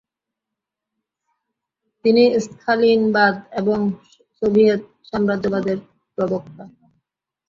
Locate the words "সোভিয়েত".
4.37-4.81